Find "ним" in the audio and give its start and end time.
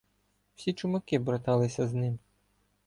1.93-2.19